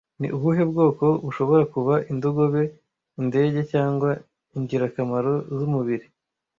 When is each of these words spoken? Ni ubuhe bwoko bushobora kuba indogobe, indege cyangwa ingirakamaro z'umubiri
Ni 0.19 0.27
ubuhe 0.35 0.63
bwoko 0.71 1.05
bushobora 1.25 1.63
kuba 1.73 1.95
indogobe, 2.11 2.63
indege 3.21 3.59
cyangwa 3.71 4.09
ingirakamaro 4.57 5.33
z'umubiri 5.55 6.05